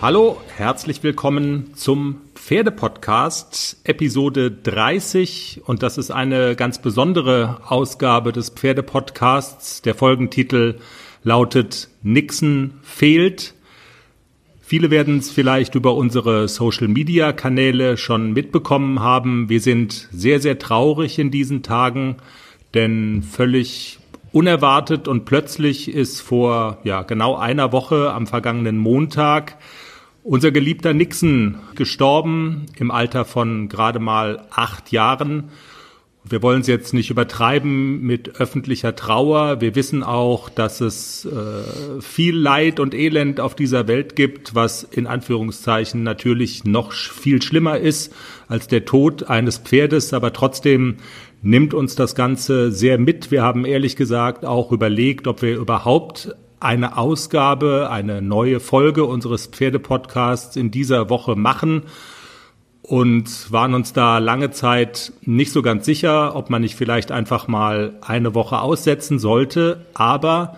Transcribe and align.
Hallo, 0.00 0.40
herzlich 0.56 1.02
willkommen 1.02 1.74
zum 1.74 2.20
Pferdepodcast, 2.48 3.82
Episode 3.84 4.50
30. 4.50 5.60
Und 5.66 5.82
das 5.82 5.98
ist 5.98 6.10
eine 6.10 6.56
ganz 6.56 6.80
besondere 6.80 7.60
Ausgabe 7.66 8.32
des 8.32 8.48
Pferdepodcasts. 8.48 9.82
Der 9.82 9.94
Folgentitel 9.94 10.76
lautet 11.22 11.90
Nixon 12.02 12.72
fehlt. 12.82 13.52
Viele 14.62 14.90
werden 14.90 15.18
es 15.18 15.30
vielleicht 15.30 15.74
über 15.74 15.94
unsere 15.94 16.48
Social-Media-Kanäle 16.48 17.98
schon 17.98 18.32
mitbekommen 18.32 19.00
haben. 19.00 19.50
Wir 19.50 19.60
sind 19.60 20.08
sehr, 20.10 20.40
sehr 20.40 20.58
traurig 20.58 21.18
in 21.18 21.30
diesen 21.30 21.62
Tagen, 21.62 22.16
denn 22.72 23.22
völlig 23.22 23.98
unerwartet 24.32 25.06
und 25.06 25.26
plötzlich 25.26 25.92
ist 25.92 26.22
vor 26.22 26.78
ja, 26.82 27.02
genau 27.02 27.36
einer 27.36 27.72
Woche 27.72 28.10
am 28.10 28.26
vergangenen 28.26 28.78
Montag 28.78 29.58
unser 30.28 30.50
geliebter 30.50 30.92
Nixon 30.92 31.56
gestorben 31.74 32.66
im 32.76 32.90
Alter 32.90 33.24
von 33.24 33.70
gerade 33.70 33.98
mal 33.98 34.46
acht 34.50 34.92
Jahren. 34.92 35.44
Wir 36.22 36.42
wollen 36.42 36.60
es 36.60 36.66
jetzt 36.66 36.92
nicht 36.92 37.08
übertreiben 37.08 38.02
mit 38.02 38.38
öffentlicher 38.38 38.94
Trauer. 38.94 39.62
Wir 39.62 39.74
wissen 39.74 40.02
auch, 40.02 40.50
dass 40.50 40.82
es 40.82 41.24
äh, 41.24 42.02
viel 42.02 42.36
Leid 42.36 42.78
und 42.78 42.92
Elend 42.92 43.40
auf 43.40 43.54
dieser 43.54 43.88
Welt 43.88 44.16
gibt, 44.16 44.54
was 44.54 44.82
in 44.82 45.06
Anführungszeichen 45.06 46.02
natürlich 46.02 46.64
noch 46.64 46.92
viel 46.92 47.40
schlimmer 47.40 47.78
ist 47.78 48.14
als 48.48 48.68
der 48.68 48.84
Tod 48.84 49.30
eines 49.30 49.56
Pferdes. 49.56 50.12
Aber 50.12 50.34
trotzdem 50.34 50.96
nimmt 51.40 51.72
uns 51.72 51.94
das 51.94 52.14
Ganze 52.14 52.70
sehr 52.70 52.98
mit. 52.98 53.30
Wir 53.30 53.42
haben 53.42 53.64
ehrlich 53.64 53.96
gesagt 53.96 54.44
auch 54.44 54.72
überlegt, 54.72 55.26
ob 55.26 55.40
wir 55.40 55.56
überhaupt 55.56 56.34
eine 56.60 56.96
Ausgabe, 56.96 57.88
eine 57.90 58.22
neue 58.22 58.60
Folge 58.60 59.04
unseres 59.04 59.46
Pferdepodcasts 59.46 60.56
in 60.56 60.70
dieser 60.70 61.10
Woche 61.10 61.36
machen 61.36 61.82
und 62.82 63.52
waren 63.52 63.74
uns 63.74 63.92
da 63.92 64.18
lange 64.18 64.50
Zeit 64.50 65.12
nicht 65.20 65.52
so 65.52 65.62
ganz 65.62 65.84
sicher, 65.84 66.34
ob 66.34 66.50
man 66.50 66.62
nicht 66.62 66.74
vielleicht 66.74 67.12
einfach 67.12 67.46
mal 67.48 67.96
eine 68.00 68.34
Woche 68.34 68.60
aussetzen 68.60 69.18
sollte. 69.18 69.86
Aber 69.94 70.56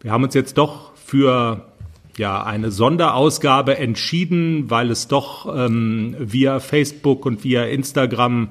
wir 0.00 0.12
haben 0.12 0.22
uns 0.22 0.34
jetzt 0.34 0.58
doch 0.58 0.94
für 0.94 1.66
ja 2.16 2.42
eine 2.42 2.70
Sonderausgabe 2.70 3.78
entschieden, 3.78 4.70
weil 4.70 4.90
es 4.90 5.08
doch 5.08 5.52
ähm, 5.56 6.14
via 6.18 6.60
Facebook 6.60 7.24
und 7.24 7.42
via 7.42 7.64
Instagram 7.64 8.50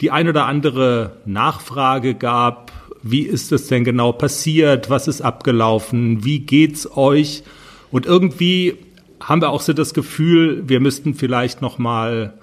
die 0.00 0.10
ein 0.10 0.28
oder 0.28 0.46
andere 0.46 1.18
Nachfrage 1.26 2.14
gab, 2.14 2.72
wie 3.02 3.22
ist 3.22 3.52
es 3.52 3.66
denn 3.66 3.84
genau 3.84 4.12
passiert? 4.12 4.90
Was 4.90 5.08
ist 5.08 5.20
abgelaufen? 5.20 6.24
Wie 6.24 6.40
geht's 6.40 6.96
euch? 6.96 7.42
Und 7.90 8.06
irgendwie 8.06 8.74
haben 9.20 9.42
wir 9.42 9.50
auch 9.50 9.60
so 9.60 9.72
das 9.72 9.94
Gefühl, 9.94 10.68
wir 10.68 10.80
müssten 10.80 11.14
vielleicht 11.14 11.62
noch 11.62 11.78
mal 11.78 12.34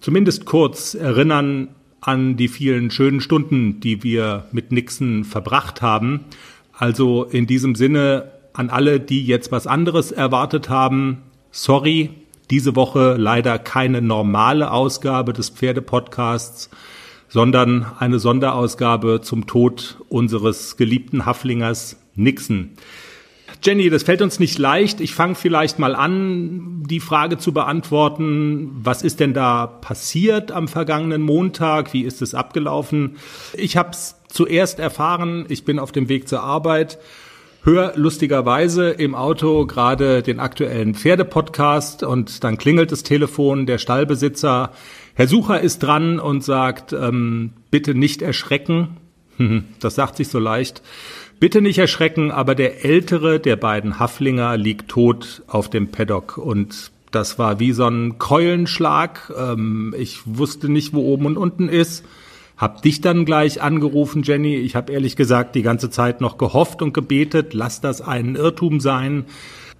zumindest 0.00 0.44
kurz 0.46 0.94
erinnern 0.94 1.68
an 2.00 2.36
die 2.36 2.48
vielen 2.48 2.90
schönen 2.90 3.20
Stunden, 3.20 3.80
die 3.80 4.02
wir 4.02 4.46
mit 4.52 4.72
Nixon 4.72 5.24
verbracht 5.24 5.82
haben. 5.82 6.20
Also 6.72 7.24
in 7.24 7.46
diesem 7.46 7.74
Sinne 7.74 8.30
an 8.52 8.70
alle, 8.70 9.00
die 9.00 9.24
jetzt 9.26 9.50
was 9.52 9.66
anderes 9.66 10.12
erwartet 10.12 10.68
haben, 10.68 11.22
sorry, 11.50 12.10
diese 12.50 12.76
Woche 12.76 13.16
leider 13.18 13.58
keine 13.58 14.00
normale 14.00 14.70
Ausgabe 14.70 15.32
des 15.32 15.50
Pferdepodcasts 15.50 16.70
sondern 17.28 17.86
eine 17.98 18.18
Sonderausgabe 18.18 19.20
zum 19.22 19.46
Tod 19.46 19.98
unseres 20.08 20.76
geliebten 20.76 21.26
Haflingers 21.26 21.96
Nixon. 22.14 22.70
Jenny, 23.62 23.90
das 23.90 24.02
fällt 24.02 24.22
uns 24.22 24.38
nicht 24.38 24.58
leicht. 24.58 25.00
Ich 25.00 25.14
fange 25.14 25.34
vielleicht 25.34 25.78
mal 25.78 25.96
an, 25.96 26.84
die 26.88 27.00
Frage 27.00 27.38
zu 27.38 27.52
beantworten, 27.52 28.70
was 28.82 29.02
ist 29.02 29.20
denn 29.20 29.34
da 29.34 29.66
passiert 29.66 30.52
am 30.52 30.68
vergangenen 30.68 31.22
Montag? 31.22 31.92
Wie 31.92 32.02
ist 32.02 32.22
es 32.22 32.34
abgelaufen? 32.34 33.16
Ich 33.54 33.76
habe 33.76 33.90
es 33.90 34.16
zuerst 34.28 34.78
erfahren, 34.78 35.46
ich 35.48 35.64
bin 35.64 35.78
auf 35.78 35.90
dem 35.90 36.08
Weg 36.08 36.28
zur 36.28 36.42
Arbeit, 36.42 36.98
höre 37.64 37.94
lustigerweise 37.96 38.90
im 38.90 39.14
Auto 39.14 39.66
gerade 39.66 40.22
den 40.22 40.38
aktuellen 40.38 40.94
Pferdepodcast 40.94 42.04
und 42.04 42.44
dann 42.44 42.58
klingelt 42.58 42.92
das 42.92 43.02
Telefon, 43.02 43.66
der 43.66 43.78
Stallbesitzer 43.78 44.72
Herr 45.18 45.26
Sucher 45.26 45.60
ist 45.60 45.80
dran 45.80 46.20
und 46.20 46.44
sagt, 46.44 46.92
ähm, 46.92 47.50
bitte 47.72 47.92
nicht 47.92 48.22
erschrecken. 48.22 48.98
Das 49.80 49.96
sagt 49.96 50.16
sich 50.16 50.28
so 50.28 50.38
leicht. 50.38 50.80
Bitte 51.40 51.60
nicht 51.60 51.78
erschrecken, 51.78 52.30
aber 52.30 52.54
der 52.54 52.84
ältere 52.84 53.40
der 53.40 53.56
beiden 53.56 53.98
Haflinger 53.98 54.56
liegt 54.56 54.88
tot 54.88 55.42
auf 55.48 55.70
dem 55.70 55.88
Paddock 55.88 56.38
und 56.38 56.92
das 57.10 57.36
war 57.36 57.58
wie 57.58 57.72
so 57.72 57.88
ein 57.88 58.18
Keulenschlag. 58.18 59.32
Ähm, 59.36 59.92
ich 59.98 60.20
wusste 60.24 60.68
nicht, 60.68 60.94
wo 60.94 61.00
oben 61.00 61.26
und 61.26 61.36
unten 61.36 61.68
ist. 61.68 62.04
Hab 62.56 62.82
dich 62.82 63.00
dann 63.00 63.24
gleich 63.24 63.60
angerufen, 63.60 64.22
Jenny. 64.22 64.54
Ich 64.54 64.76
habe 64.76 64.92
ehrlich 64.92 65.16
gesagt 65.16 65.56
die 65.56 65.62
ganze 65.62 65.90
Zeit 65.90 66.20
noch 66.20 66.38
gehofft 66.38 66.80
und 66.80 66.94
gebetet, 66.94 67.54
lass 67.54 67.80
das 67.80 68.00
ein 68.00 68.36
Irrtum 68.36 68.78
sein. 68.78 69.24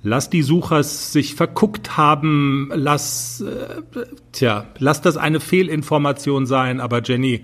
Lass 0.03 0.31
die 0.31 0.43
Suchers 0.43 1.13
sich 1.13 1.35
verguckt 1.35 1.97
haben, 1.97 2.71
lass, 2.73 3.41
äh, 3.41 3.83
tja, 4.33 4.67
lass 4.79 5.01
das 5.01 5.17
eine 5.17 5.41
Fehlinformation 5.41 6.47
sein, 6.47 6.81
aber 6.81 7.03
Jenny, 7.03 7.43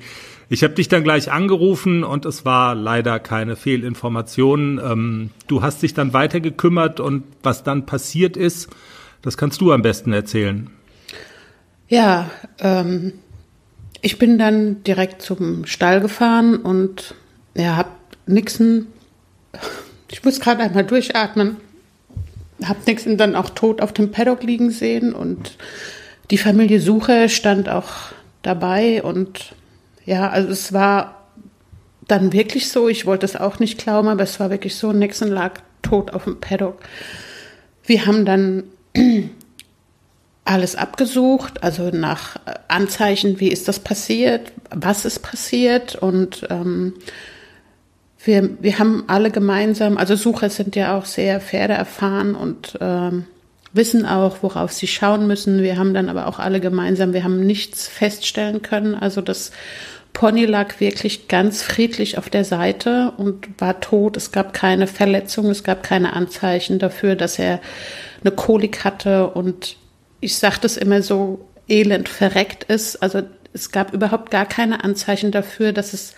ich 0.49 0.63
habe 0.63 0.75
dich 0.75 0.89
dann 0.89 1.03
gleich 1.03 1.33
angerufen 1.33 2.05
und 2.05 2.27
es 2.27 2.45
war 2.45 2.75
leider 2.75 3.19
keine 3.19 3.57
Fehlinformation. 3.57 4.81
Ähm, 4.85 5.31
du 5.49 5.63
hast 5.63 5.83
dich 5.83 5.95
dann 5.95 6.13
weiter 6.13 6.41
gekümmert 6.41 7.01
und 7.01 7.25
was 7.43 7.65
dann 7.65 7.87
passiert 7.87 8.37
ist, 8.37 8.71
das 9.23 9.37
kannst 9.37 9.61
du 9.61 9.73
am 9.73 9.83
besten 9.83 10.13
erzählen. 10.13 10.71
Ja, 11.89 12.31
ähm, 12.59 13.15
ich 14.01 14.19
bin 14.19 14.39
dann 14.39 14.85
direkt 14.85 15.23
zum 15.23 15.65
Stall 15.65 16.01
gefahren 16.01 16.57
und 16.57 17.15
ja, 17.55 17.77
hab 17.77 17.99
Nixon, 18.27 18.87
ich 20.11 20.25
muss 20.25 20.41
gerade 20.41 20.63
einmal 20.63 20.85
durchatmen, 20.85 21.57
hab 22.69 22.87
Nixon 22.87 23.17
dann 23.17 23.37
auch 23.37 23.51
tot 23.51 23.81
auf 23.81 23.93
dem 23.93 24.11
Paddock 24.11 24.43
liegen 24.43 24.71
sehen 24.71 25.15
und 25.15 25.57
die 26.31 26.39
Familie 26.39 26.81
Suche 26.81 27.29
stand 27.29 27.69
auch 27.69 28.13
dabei 28.43 29.03
und 29.03 29.55
ja, 30.05 30.29
also 30.29 30.51
es 30.51 30.73
war 30.73 31.29
dann 32.07 32.33
wirklich 32.33 32.69
so, 32.69 32.89
ich 32.89 33.07
wollte 33.07 33.25
es 33.27 33.37
auch 33.37 33.59
nicht 33.59 33.79
glauben, 33.79 34.09
aber 34.09 34.23
es 34.23 34.39
war 34.41 34.51
wirklich 34.51 34.77
so, 34.77 34.93
Nixon 34.93 35.29
lag 35.29 35.61
tot 35.83 36.13
auf 36.13 36.25
dem 36.25 36.41
Paddock. 36.41 36.81
Wir 37.85 38.07
haben 38.07 38.25
dann 38.25 38.65
alles 40.45 40.77
abgesucht, 40.77 41.63
also 41.63 41.91
nach 41.91 42.37
Anzeichen, 42.69 43.41
wie 43.41 43.49
ist 43.49 43.69
das 43.69 43.79
passiert, 43.79 44.53
was 44.71 45.05
ist 45.05 45.21
passiert 45.21 45.97
und 45.97 46.47
ähm, 46.51 46.95
wir, 48.25 48.51
wir 48.61 48.79
haben 48.79 49.05
alle 49.07 49.31
gemeinsam, 49.31 49.97
also 49.97 50.17
Sucher 50.17 50.51
sind 50.51 50.77
ja 50.77 50.97
auch 50.97 51.05
sehr 51.05 51.41
Pferde 51.41 51.75
erfahren 51.75 52.35
und 52.35 52.79
ähm, 52.81 53.27
wissen 53.73 54.07
auch, 54.07 54.39
worauf 54.43 54.73
sie 54.73 54.87
schauen 54.87 55.27
müssen. 55.27 55.63
Wir 55.63 55.77
haben 55.77 55.95
dann 55.95 56.09
aber 56.09 56.27
auch 56.27 56.39
alle 56.39 56.61
gemeinsam, 56.61 57.13
wir 57.13 57.25
haben 57.25 57.45
nichts 57.45 57.87
feststellen 57.87 58.63
können. 58.63 58.95
Also 58.95 59.21
das 59.21 59.53
Pony 60.13 60.47
lag 60.47 60.81
wirklich 60.81 61.29
ganz 61.29 61.63
friedlich 61.63 62.17
auf 62.19 62.31
der 62.31 62.45
Seite 62.45 63.13
und 63.17 63.49
war 63.59 63.81
tot. 63.81 64.17
Es 64.17 64.31
gab 64.31 64.53
keine 64.53 64.87
Verletzung, 64.87 65.51
es 65.51 65.65
gab 65.65 65.83
keine 65.83 66.13
Anzeichen 66.13 66.79
dafür, 66.79 67.17
dass 67.17 67.39
er 67.39 67.61
eine 68.23 68.31
Kolik 68.31 68.85
hatte 68.85 69.29
und 69.29 69.77
ich 70.21 70.37
sage 70.37 70.57
das 70.63 70.77
immer 70.77 71.03
so, 71.03 71.47
elend 71.69 72.09
verreckt 72.09 72.65
ist. 72.65 73.03
Also 73.03 73.23
es 73.53 73.71
gab 73.71 73.93
überhaupt 73.93 74.31
gar 74.31 74.47
keine 74.47 74.85
Anzeichen 74.85 75.33
dafür, 75.33 75.73
dass 75.73 75.93
es 75.93 76.15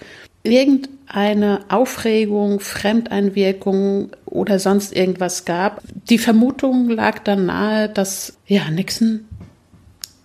irgendeine 0.52 1.60
Aufregung, 1.68 2.60
Fremdeinwirkung 2.60 4.10
oder 4.24 4.58
sonst 4.58 4.94
irgendwas 4.94 5.44
gab. 5.44 5.82
Die 6.08 6.18
Vermutung 6.18 6.90
lag 6.90 7.20
dann 7.20 7.46
nahe, 7.46 7.88
dass 7.88 8.38
ja 8.46 8.70
Nixon 8.70 9.26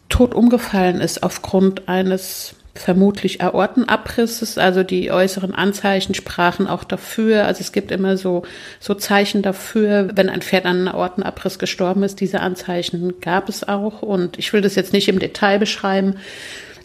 tot 0.09 0.35
umgefallen 0.35 0.99
ist 1.01 1.23
aufgrund 1.23 1.87
eines 1.87 2.55
vermutlich 2.73 3.41
Aortenabrisses, 3.41 4.57
also 4.57 4.83
die 4.83 5.11
äußeren 5.11 5.53
Anzeichen 5.53 6.15
sprachen 6.15 6.67
auch 6.67 6.83
dafür. 6.83 7.45
Also 7.45 7.61
es 7.61 7.71
gibt 7.71 7.91
immer 7.91 8.17
so, 8.17 8.43
so 8.79 8.93
Zeichen 8.93 9.41
dafür, 9.41 10.11
wenn 10.15 10.29
ein 10.29 10.41
Pferd 10.41 10.65
an 10.65 10.87
einem 10.87 10.87
Aortenabriss 10.87 11.59
gestorben 11.59 12.03
ist. 12.03 12.21
Diese 12.21 12.39
Anzeichen 12.39 13.19
gab 13.19 13.49
es 13.49 13.67
auch 13.67 14.01
und 14.01 14.39
ich 14.39 14.53
will 14.53 14.61
das 14.61 14.75
jetzt 14.75 14.93
nicht 14.93 15.09
im 15.09 15.19
Detail 15.19 15.59
beschreiben. 15.59 16.15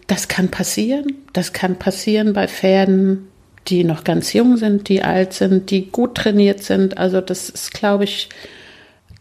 Das 0.07 0.27
kann 0.27 0.49
passieren. 0.49 1.15
Das 1.33 1.53
kann 1.53 1.77
passieren 1.77 2.33
bei 2.33 2.47
Pferden, 2.47 3.27
die 3.67 3.83
noch 3.83 4.03
ganz 4.03 4.33
jung 4.33 4.57
sind, 4.57 4.87
die 4.87 5.03
alt 5.03 5.33
sind, 5.33 5.69
die 5.69 5.91
gut 5.91 6.15
trainiert 6.15 6.63
sind. 6.63 6.97
Also 6.97 7.19
das 7.21 7.49
ist, 7.49 7.73
glaube 7.73 8.05
ich, 8.05 8.29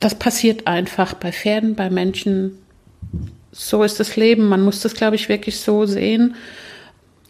das 0.00 0.14
passiert 0.14 0.66
einfach 0.66 1.14
bei 1.14 1.32
Pferden, 1.32 1.74
bei 1.74 1.90
Menschen. 1.90 2.58
So 3.50 3.82
ist 3.82 3.98
das 3.98 4.16
Leben. 4.16 4.48
Man 4.48 4.62
muss 4.62 4.80
das, 4.80 4.94
glaube 4.94 5.16
ich, 5.16 5.28
wirklich 5.28 5.58
so 5.58 5.86
sehen. 5.86 6.36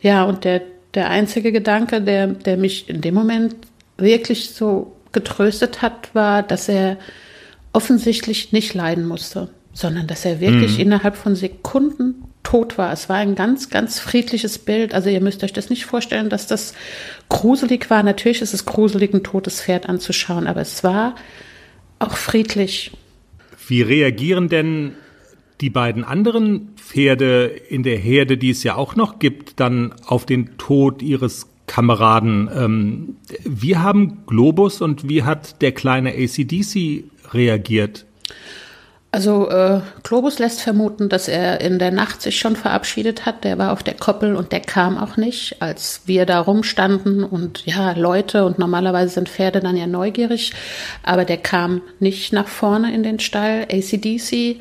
Ja, 0.03 0.25
und 0.25 0.45
der, 0.45 0.63
der 0.95 1.09
einzige 1.09 1.53
Gedanke, 1.53 2.03
der, 2.03 2.27
der 2.27 2.57
mich 2.57 2.89
in 2.91 3.01
dem 3.01 3.15
Moment 3.15 3.57
wirklich 3.97 4.51
so 4.51 4.97
getröstet 5.13 5.81
hat, 5.81 6.15
war, 6.15 6.43
dass 6.43 6.69
er 6.69 6.99
offensichtlich 7.73 8.53
nicht 8.53 8.75
leiden 8.75 9.07
musste, 9.07 9.49
sondern 9.73 10.07
dass 10.07 10.25
er 10.25 10.41
wirklich 10.41 10.75
mhm. 10.75 10.81
innerhalb 10.81 11.17
von 11.17 11.35
Sekunden 11.35 12.25
tot 12.47 12.79
war. 12.79 12.93
Es 12.93 13.09
war 13.09 13.17
ein 13.17 13.35
ganz, 13.35 13.71
ganz 13.71 13.99
friedliches 13.99 14.61
Bild. 14.61 14.95
Also 14.95 15.11
ihr 15.11 15.21
müsst 15.21 15.43
euch 15.43 15.53
das 15.53 15.69
nicht 15.69 15.85
vorstellen, 15.85 16.31
dass 16.31 16.47
das 16.47 16.75
gruselig 17.29 17.91
war. 17.91 18.05
Natürlich 18.05 18.41
ist 18.41 18.55
es 18.55 18.65
gruselig, 18.65 19.13
ein 19.13 19.25
totes 19.25 19.61
Pferd 19.61 19.89
anzuschauen, 19.89 20.47
aber 20.47 20.61
es 20.61 20.85
war 20.85 21.17
auch 21.99 22.17
friedlich. 22.17 22.93
Wie 23.67 23.83
reagieren 23.83 24.49
denn 24.49 24.93
die 25.61 25.71
beiden 25.71 26.05
anderen 26.05 26.69
Pferde 26.77 27.47
in 27.47 27.83
der 27.83 27.99
Herde, 27.99 28.39
die 28.39 28.51
es 28.51 28.63
ja 28.63 28.77
auch 28.77 28.95
noch 28.95 29.19
gibt, 29.19 29.59
dann 29.59 29.93
auf 30.07 30.25
den 30.25 30.57
Tod 30.57 31.03
ihres 31.03 31.49
Kameraden? 31.67 32.49
Ähm, 32.55 33.17
wie 33.43 33.77
haben 33.77 34.25
Globus 34.29 34.81
und 34.81 35.09
wie 35.09 35.25
hat 35.25 35.63
der 35.63 35.73
kleine 35.73 36.13
ACDC 36.13 37.07
reagiert? 37.33 38.06
Also 39.13 39.49
äh, 39.49 39.81
Globus 40.03 40.39
lässt 40.39 40.61
vermuten, 40.61 41.09
dass 41.09 41.27
er 41.29 41.61
in 41.61 41.79
der 41.79 41.91
Nacht 41.91 42.21
sich 42.21 42.39
schon 42.39 42.55
verabschiedet 42.55 43.25
hat. 43.25 43.45
Der 43.45 43.57
war 43.57 43.73
auf 43.73 43.83
der 43.83 43.95
Koppel 43.95 44.37
und 44.37 44.53
der 44.53 44.61
kam 44.61 44.99
auch 44.99 45.17
nicht, 45.17 45.63
als 45.63 46.03
wir 46.05 46.27
da 46.27 46.41
rumstanden 46.41 47.25
und 47.25 47.65
ja, 47.65 47.93
Leute 47.93 48.45
und 48.45 48.59
normalerweise 48.59 49.15
sind 49.15 49.29
Pferde 49.29 49.61
dann 49.61 49.77
ja 49.77 49.87
neugierig, 49.87 50.53
aber 51.03 51.25
der 51.25 51.39
kam 51.39 51.81
nicht 51.99 52.33
nach 52.33 52.49
vorne 52.49 52.95
in 52.95 53.03
den 53.03 53.19
Stall. 53.19 53.67
ACDC 53.71 54.59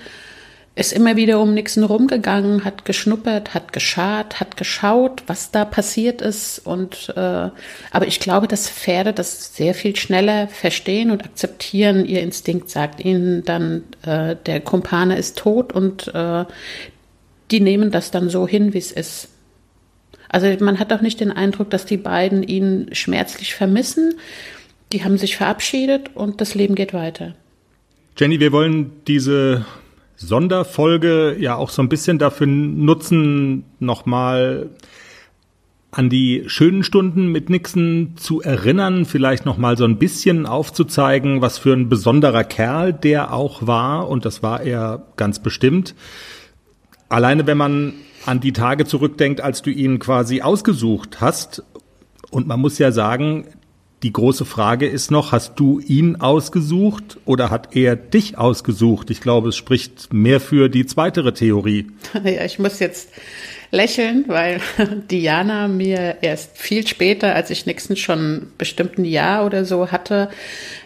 ist 0.75 0.91
immer 0.91 1.15
wieder 1.15 1.39
um 1.39 1.53
Nixon 1.53 1.85
rumgegangen, 1.85 2.65
hat 2.65 2.83
geschnuppert, 2.83 3.53
hat 3.53 3.71
geschart, 3.71 4.41
hat 4.41 4.57
geschaut, 4.57 5.23
was 5.25 5.51
da 5.51 5.63
passiert 5.63 6.21
ist. 6.21 6.59
Und 6.59 7.13
äh, 7.15 7.49
aber 7.91 8.07
ich 8.07 8.19
glaube, 8.19 8.47
dass 8.49 8.69
Pferde 8.69 9.13
das 9.13 9.55
sehr 9.55 9.73
viel 9.73 9.95
schneller 9.95 10.49
verstehen 10.49 11.11
und 11.11 11.23
akzeptieren. 11.23 12.05
Ihr 12.05 12.21
Instinkt 12.21 12.69
sagt 12.69 13.03
ihnen 13.03 13.45
dann, 13.45 13.83
äh, 14.05 14.35
der 14.45 14.59
Kumpane 14.59 15.17
ist 15.17 15.37
tot 15.37 15.71
und 15.71 16.13
äh, 16.13 16.43
die 17.51 17.61
nehmen 17.61 17.89
das 17.91 18.11
dann 18.11 18.29
so 18.29 18.45
hin, 18.45 18.73
wie 18.73 18.79
es 18.79 18.91
ist. 18.91 19.29
Also 20.27 20.47
man 20.59 20.79
hat 20.79 20.91
auch 20.91 21.01
nicht 21.01 21.21
den 21.21 21.31
Eindruck, 21.31 21.69
dass 21.69 21.85
die 21.85 21.97
beiden 21.97 22.43
ihn 22.43 22.89
schmerzlich 22.91 23.55
vermissen. 23.55 24.15
Die 24.91 25.05
haben 25.05 25.17
sich 25.17 25.37
verabschiedet 25.37 26.09
und 26.15 26.41
das 26.41 26.53
Leben 26.53 26.75
geht 26.75 26.93
weiter. 26.93 27.33
Jenny, 28.17 28.41
wir 28.41 28.51
wollen 28.51 28.91
diese 29.07 29.65
Sonderfolge 30.17 31.35
ja 31.39 31.55
auch 31.55 31.69
so 31.69 31.81
ein 31.81 31.89
bisschen 31.89 32.19
dafür 32.19 32.47
nutzen, 32.47 33.65
nochmal 33.79 34.69
an 35.91 36.09
die 36.09 36.43
schönen 36.47 36.83
Stunden 36.83 37.31
mit 37.31 37.49
Nixon 37.49 38.15
zu 38.17 38.41
erinnern, 38.41 39.05
vielleicht 39.05 39.45
nochmal 39.45 39.77
so 39.77 39.85
ein 39.85 39.97
bisschen 39.97 40.45
aufzuzeigen, 40.45 41.41
was 41.41 41.57
für 41.57 41.71
ein 41.73 41.87
besonderer 41.87 42.43
Kerl 42.43 42.91
der 42.91 43.33
auch 43.33 43.65
war. 43.65 44.09
Und 44.09 44.25
das 44.25 44.43
war 44.43 44.61
er 44.61 45.03
ganz 45.15 45.39
bestimmt. 45.39 45.95
Alleine 47.07 47.47
wenn 47.47 47.57
man 47.57 47.93
an 48.25 48.39
die 48.41 48.51
Tage 48.51 48.85
zurückdenkt, 48.85 49.39
als 49.39 49.61
du 49.61 49.69
ihn 49.69 49.99
quasi 49.99 50.41
ausgesucht 50.41 51.21
hast. 51.21 51.63
Und 52.29 52.47
man 52.47 52.59
muss 52.59 52.77
ja 52.77 52.91
sagen, 52.91 53.45
die 54.03 54.13
große 54.13 54.45
Frage 54.45 54.87
ist 54.87 55.09
noch, 55.09 55.31
hast 55.31 55.55
du 55.55 55.79
ihn 55.79 56.17
ausgesucht 56.17 57.17
oder 57.25 57.49
hat 57.49 57.75
er 57.75 57.95
dich 57.95 58.37
ausgesucht? 58.37 59.09
Ich 59.09 59.21
glaube, 59.21 59.49
es 59.49 59.55
spricht 59.55 60.13
mehr 60.13 60.39
für 60.39 60.69
die 60.69 60.85
zweitere 60.85 61.33
Theorie. 61.33 61.87
Ja, 62.23 62.43
ich 62.43 62.59
muss 62.59 62.79
jetzt 62.79 63.09
lächeln, 63.71 64.25
weil 64.27 64.61
Diana 65.11 65.67
mir 65.67 66.17
erst 66.21 66.57
viel 66.57 66.85
später, 66.87 67.35
als 67.35 67.49
ich 67.49 67.65
Nixon 67.65 67.95
schon 67.95 68.47
bestimmt 68.57 68.97
ein 68.97 69.05
Jahr 69.05 69.45
oder 69.45 69.65
so 69.65 69.91
hatte, 69.91 70.29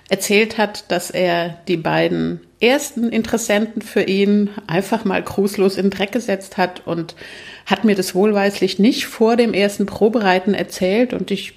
erzählt 0.09 0.57
hat, 0.57 0.91
dass 0.91 1.11
er 1.11 1.57
die 1.67 1.77
beiden 1.77 2.41
ersten 2.59 3.09
Interessenten 3.09 3.81
für 3.81 4.03
ihn 4.03 4.49
einfach 4.67 5.05
mal 5.05 5.21
grußlos 5.21 5.77
in 5.77 5.85
den 5.85 5.91
Dreck 5.91 6.11
gesetzt 6.11 6.57
hat 6.57 6.85
und 6.85 7.15
hat 7.65 7.85
mir 7.85 7.95
das 7.95 8.15
wohlweislich 8.15 8.79
nicht 8.79 9.05
vor 9.05 9.35
dem 9.35 9.53
ersten 9.53 9.85
Probereiten 9.85 10.53
erzählt 10.53 11.13
und 11.13 11.31
ich 11.31 11.53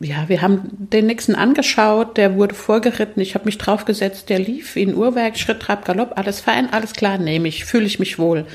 ja, 0.00 0.28
wir 0.28 0.40
haben 0.40 0.62
den 0.72 1.06
Nixon 1.06 1.34
angeschaut, 1.34 2.16
der 2.16 2.36
wurde 2.36 2.54
vorgeritten, 2.54 3.22
ich 3.22 3.34
habe 3.34 3.44
mich 3.44 3.58
draufgesetzt, 3.58 4.30
der 4.30 4.38
lief 4.38 4.74
wie 4.74 4.86
ein 4.86 4.94
Uhrwerk, 4.94 5.38
Schritt, 5.38 5.60
Trab, 5.60 5.84
Galopp, 5.84 6.12
alles 6.16 6.40
fein, 6.40 6.72
alles 6.72 6.94
klar, 6.94 7.18
nehme 7.18 7.48
ich, 7.48 7.66
fühle 7.66 7.84
ich 7.84 7.98
mich 7.98 8.18
wohl. 8.18 8.46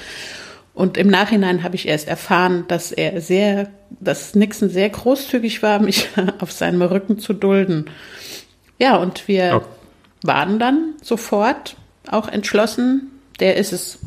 Und 0.73 0.97
im 0.97 1.07
Nachhinein 1.07 1.63
habe 1.63 1.75
ich 1.75 1.87
erst 1.87 2.07
erfahren, 2.07 2.65
dass 2.67 2.91
er 2.91 3.21
sehr, 3.21 3.69
dass 3.99 4.35
Nixon 4.35 4.69
sehr 4.69 4.89
großzügig 4.89 5.61
war, 5.61 5.79
mich 5.79 6.09
auf 6.39 6.51
seinem 6.51 6.81
Rücken 6.81 7.19
zu 7.19 7.33
dulden. 7.33 7.85
Ja, 8.79 8.97
und 8.97 9.27
wir 9.27 9.53
okay. 9.55 9.65
waren 10.23 10.59
dann 10.59 10.95
sofort 11.01 11.77
auch 12.09 12.27
entschlossen, 12.27 13.11
der 13.39 13.55
ist 13.55 13.71
es. 13.71 13.99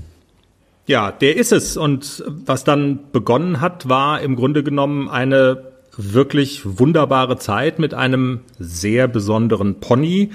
Ja, 0.86 1.12
der 1.12 1.36
ist 1.36 1.52
es. 1.52 1.76
Und 1.76 2.22
was 2.26 2.64
dann 2.64 3.10
begonnen 3.12 3.60
hat, 3.60 3.88
war 3.88 4.20
im 4.20 4.36
Grunde 4.36 4.62
genommen 4.62 5.08
eine 5.08 5.67
wirklich 5.96 6.62
wunderbare 6.64 7.38
Zeit 7.38 7.78
mit 7.78 7.94
einem 7.94 8.40
sehr 8.58 9.08
besonderen 9.08 9.80
Pony. 9.80 10.30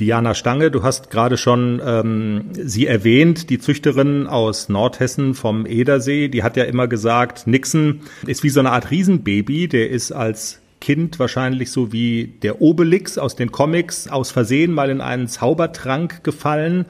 Diana 0.00 0.34
Stange, 0.34 0.72
du 0.72 0.82
hast 0.82 1.10
gerade 1.10 1.36
schon 1.36 1.80
ähm, 1.84 2.46
sie 2.52 2.86
erwähnt, 2.86 3.48
die 3.48 3.60
Züchterin 3.60 4.26
aus 4.26 4.68
Nordhessen 4.68 5.34
vom 5.34 5.66
Edersee, 5.66 6.28
die 6.28 6.42
hat 6.42 6.56
ja 6.56 6.64
immer 6.64 6.88
gesagt, 6.88 7.46
Nixon 7.46 8.00
ist 8.26 8.42
wie 8.42 8.48
so 8.48 8.58
eine 8.58 8.72
Art 8.72 8.90
Riesenbaby, 8.90 9.68
der 9.68 9.90
ist 9.90 10.10
als 10.10 10.60
Kind 10.80 11.18
wahrscheinlich 11.18 11.70
so 11.70 11.92
wie 11.92 12.34
der 12.42 12.60
Obelix 12.60 13.18
aus 13.18 13.36
den 13.36 13.52
Comics 13.52 14.08
aus 14.08 14.32
Versehen 14.32 14.72
mal 14.72 14.90
in 14.90 15.00
einen 15.00 15.28
Zaubertrank 15.28 16.24
gefallen. 16.24 16.86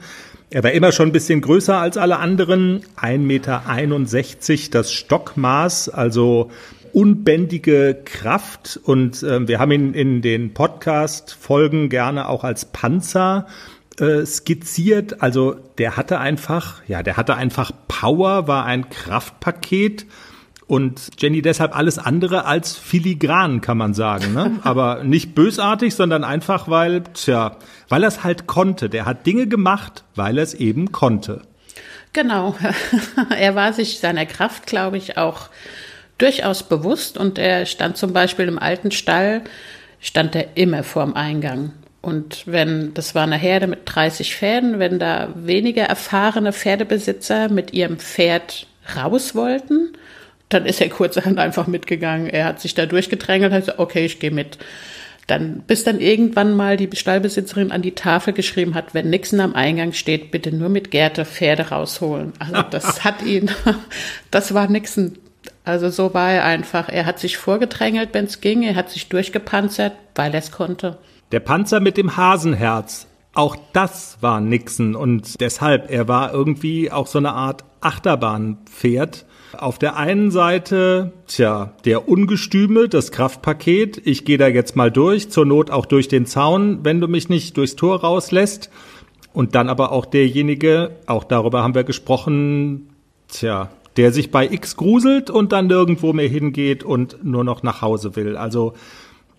Er 0.49 0.63
war 0.63 0.71
immer 0.71 0.91
schon 0.91 1.09
ein 1.09 1.13
bisschen 1.13 1.41
größer 1.41 1.77
als 1.77 1.97
alle 1.97 2.17
anderen, 2.17 2.81
1,61 2.97 3.17
Meter 3.19 4.71
das 4.71 4.91
Stockmaß, 4.91 5.89
also 5.89 6.49
unbändige 6.95 8.01
Kraft 8.05 8.79
und 8.81 9.21
äh, 9.21 9.45
wir 9.49 9.59
haben 9.59 9.71
ihn 9.71 9.93
in 9.93 10.21
den 10.21 10.53
Podcast-Folgen 10.53 11.89
gerne 11.89 12.29
auch 12.29 12.45
als 12.45 12.63
Panzer 12.63 13.47
äh, 13.99 14.25
skizziert. 14.25 15.21
Also 15.21 15.57
der 15.77 15.97
hatte 15.97 16.19
einfach, 16.19 16.81
ja, 16.87 17.03
der 17.03 17.17
hatte 17.17 17.35
einfach 17.35 17.73
Power, 17.89 18.47
war 18.47 18.63
ein 18.65 18.89
Kraftpaket. 18.89 20.05
Und 20.67 21.09
Jenny 21.19 21.41
deshalb 21.41 21.75
alles 21.75 21.99
andere 21.99 22.45
als 22.45 22.77
filigran, 22.77 23.59
kann 23.59 23.77
man 23.77 23.93
sagen. 23.93 24.33
Ne? 24.33 24.59
Aber 24.63 25.03
nicht 25.03 25.35
bösartig, 25.35 25.95
sondern 25.95 26.23
einfach, 26.23 26.69
weil, 26.69 27.03
tja, 27.13 27.57
weil 27.89 28.03
er 28.03 28.07
es 28.07 28.23
halt 28.23 28.47
konnte. 28.47 28.89
Der 28.89 29.05
hat 29.05 29.25
Dinge 29.25 29.47
gemacht, 29.47 30.05
weil 30.15 30.37
er 30.37 30.43
es 30.45 30.53
eben 30.53 30.93
konnte. 30.93 31.41
Genau. 32.13 32.55
er 33.37 33.53
war 33.53 33.73
sich 33.73 33.99
seiner 33.99 34.25
Kraft, 34.25 34.65
glaube 34.65 34.95
ich, 34.95 35.17
auch 35.17 35.49
durchaus 36.17 36.63
bewusst 36.63 37.17
und 37.17 37.37
er 37.37 37.65
stand 37.65 37.97
zum 37.97 38.13
Beispiel 38.13 38.47
im 38.47 38.59
alten 38.59 38.91
Stall, 38.91 39.41
stand 39.99 40.35
er 40.35 40.55
immer 40.55 40.83
vorm 40.83 41.13
Eingang. 41.13 41.73
Und 42.01 42.43
wenn, 42.45 42.93
das 42.93 43.15
war 43.15 43.23
eine 43.23 43.37
Herde 43.37 43.65
mit 43.65 43.79
30 43.85 44.35
Pferden, 44.35 44.77
wenn 44.77 44.99
da 44.99 45.29
weniger 45.35 45.83
erfahrene 45.83 46.53
Pferdebesitzer 46.53 47.49
mit 47.49 47.73
ihrem 47.73 47.97
Pferd 47.97 48.67
raus 48.95 49.33
wollten, 49.33 49.93
dann 50.49 50.67
ist 50.67 50.81
er 50.81 50.89
kurzerhand 50.89 51.39
einfach 51.39 51.65
mitgegangen. 51.65 52.29
Er 52.29 52.45
hat 52.45 52.61
sich 52.61 52.75
da 52.75 52.85
durchgedrängelt, 52.85 53.51
hat 53.51 53.61
gesagt, 53.61 53.79
okay, 53.79 54.05
ich 54.05 54.19
gehe 54.19 54.29
mit. 54.29 54.59
Dann, 55.25 55.63
bis 55.65 55.83
dann 55.83 55.99
irgendwann 55.99 56.55
mal 56.55 56.77
die 56.77 56.95
Stallbesitzerin 56.95 57.71
an 57.71 57.81
die 57.81 57.95
Tafel 57.95 58.33
geschrieben 58.33 58.75
hat, 58.75 58.93
wenn 58.93 59.09
Nixon 59.09 59.39
am 59.39 59.55
Eingang 59.55 59.91
steht, 59.93 60.29
bitte 60.29 60.51
nur 60.55 60.69
mit 60.69 60.91
Gerte 60.91 61.25
Pferde 61.25 61.69
rausholen. 61.69 62.33
Also 62.37 62.61
das 62.69 63.03
hat 63.03 63.23
ihn, 63.23 63.49
das 64.29 64.53
war 64.53 64.69
Nixon 64.69 65.17
also 65.65 65.89
so 65.89 66.13
war 66.13 66.31
er 66.31 66.45
einfach. 66.45 66.89
Er 66.89 67.05
hat 67.05 67.19
sich 67.19 67.37
vorgedrängelt, 67.37 68.09
wenn 68.13 68.25
es 68.25 68.39
ging. 68.39 68.63
Er 68.63 68.75
hat 68.75 68.89
sich 68.89 69.09
durchgepanzert, 69.09 69.93
weil 70.13 70.33
er 70.33 70.39
es 70.39 70.51
konnte. 70.51 70.97
Der 71.31 71.39
Panzer 71.39 71.79
mit 71.79 71.97
dem 71.97 72.15
Hasenherz. 72.15 73.07
Auch 73.33 73.57
das 73.73 74.17
war 74.21 74.39
Nixon 74.39 74.95
und 74.95 75.41
deshalb, 75.41 75.91
er 75.91 76.07
war 76.07 76.33
irgendwie 76.33 76.89
auch 76.89 77.05
so 77.05 77.17
eine 77.17 77.33
Art 77.33 77.65
Achterbahnpferd. 77.81 79.25
Auf 79.57 79.77
der 79.77 79.97
einen 79.97 80.31
Seite, 80.31 81.11
tja, 81.27 81.73
der 81.83 82.07
Ungestüme, 82.07 82.87
das 82.87 83.11
Kraftpaket. 83.11 84.01
Ich 84.05 84.23
gehe 84.23 84.37
da 84.37 84.47
jetzt 84.47 84.77
mal 84.77 84.89
durch, 84.89 85.29
zur 85.31 85.45
Not 85.45 85.69
auch 85.69 85.85
durch 85.85 86.07
den 86.07 86.25
Zaun, 86.25 86.79
wenn 86.83 87.01
du 87.01 87.09
mich 87.09 87.27
nicht 87.27 87.57
durchs 87.57 87.75
Tor 87.75 88.01
rauslässt. 88.01 88.69
Und 89.33 89.53
dann 89.53 89.67
aber 89.67 89.91
auch 89.91 90.05
derjenige, 90.05 90.91
auch 91.05 91.25
darüber 91.25 91.61
haben 91.61 91.75
wir 91.75 91.83
gesprochen, 91.83 92.89
tja, 93.27 93.69
der 93.97 94.11
sich 94.11 94.31
bei 94.31 94.45
X 94.47 94.75
gruselt 94.75 95.29
und 95.29 95.51
dann 95.51 95.67
nirgendwo 95.67 96.13
mehr 96.13 96.27
hingeht 96.27 96.83
und 96.83 97.23
nur 97.23 97.43
noch 97.43 97.63
nach 97.63 97.81
Hause 97.81 98.15
will. 98.15 98.35
Also 98.37 98.73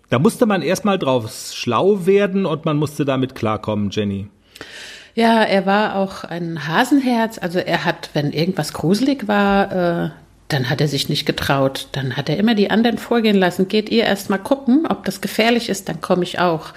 Da 0.09 0.19
musste 0.19 0.45
man 0.45 0.61
erstmal 0.61 0.97
drauf 0.97 1.29
schlau 1.53 2.05
werden 2.05 2.45
und 2.45 2.65
man 2.65 2.77
musste 2.77 3.03
damit 3.03 3.35
klarkommen, 3.35 3.89
Jenny. 3.91 4.27
Ja, 5.15 5.41
er 5.43 5.65
war 5.65 5.95
auch 5.95 6.23
ein 6.23 6.67
Hasenherz. 6.67 7.37
Also 7.39 7.59
er 7.59 7.83
hat, 7.85 8.11
wenn 8.13 8.31
irgendwas 8.31 8.71
gruselig 8.71 9.27
war, 9.27 9.71
äh, 9.71 10.09
dann 10.47 10.69
hat 10.69 10.79
er 10.79 10.87
sich 10.87 11.09
nicht 11.09 11.25
getraut. 11.25 11.89
Dann 11.91 12.15
hat 12.15 12.29
er 12.29 12.37
immer 12.37 12.55
die 12.55 12.69
anderen 12.71 12.97
vorgehen 12.97 13.35
lassen. 13.35 13.67
Geht 13.67 13.89
ihr 13.89 14.03
erst 14.03 14.29
mal 14.29 14.37
gucken, 14.37 14.85
ob 14.87 15.03
das 15.05 15.19
gefährlich 15.19 15.67
ist, 15.69 15.89
dann 15.89 15.99
komme 15.99 16.23
ich 16.23 16.39
auch. 16.39 16.67